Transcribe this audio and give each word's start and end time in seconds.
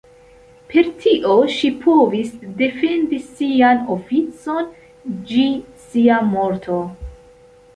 Per 0.69 0.87
tio 1.01 1.33
ŝi 1.55 1.69
povis 1.83 2.31
defendi 2.61 3.19
sian 3.27 3.83
oficon 3.97 4.73
ĝi 5.33 5.47
sia 5.85 6.19
morto. 6.33 6.81